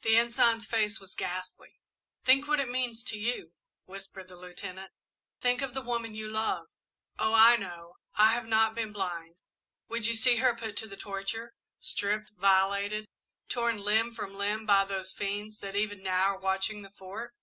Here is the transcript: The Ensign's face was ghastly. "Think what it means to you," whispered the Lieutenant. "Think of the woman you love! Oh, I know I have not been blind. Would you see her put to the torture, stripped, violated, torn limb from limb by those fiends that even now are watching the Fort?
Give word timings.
The 0.00 0.16
Ensign's 0.16 0.64
face 0.64 0.98
was 0.98 1.14
ghastly. 1.14 1.74
"Think 2.24 2.48
what 2.48 2.58
it 2.58 2.70
means 2.70 3.04
to 3.04 3.18
you," 3.18 3.52
whispered 3.84 4.28
the 4.28 4.34
Lieutenant. 4.36 4.92
"Think 5.42 5.60
of 5.60 5.74
the 5.74 5.82
woman 5.82 6.14
you 6.14 6.26
love! 6.30 6.68
Oh, 7.18 7.34
I 7.34 7.56
know 7.56 7.96
I 8.14 8.32
have 8.32 8.46
not 8.46 8.74
been 8.74 8.94
blind. 8.94 9.36
Would 9.90 10.06
you 10.06 10.16
see 10.16 10.36
her 10.36 10.56
put 10.56 10.78
to 10.78 10.88
the 10.88 10.96
torture, 10.96 11.52
stripped, 11.80 12.30
violated, 12.38 13.08
torn 13.50 13.76
limb 13.82 14.14
from 14.14 14.34
limb 14.34 14.64
by 14.64 14.86
those 14.86 15.12
fiends 15.12 15.58
that 15.58 15.76
even 15.76 16.02
now 16.02 16.22
are 16.36 16.40
watching 16.40 16.80
the 16.80 16.90
Fort? 16.92 17.34